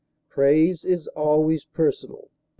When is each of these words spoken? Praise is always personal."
Praise 0.29 0.83
is 0.83 1.05
always 1.09 1.63
personal." 1.63 2.29